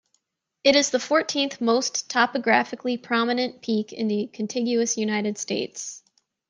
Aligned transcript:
It 0.63 0.75
is 0.75 0.89
the 0.89 0.99
fourteenth 0.99 1.61
most 1.61 2.09
topographically 2.09 2.97
prominent 2.99 3.61
peak 3.61 3.93
in 3.93 4.07
the 4.07 4.31
contiguous 4.33 4.97
United 4.97 5.37
States. 5.37 6.01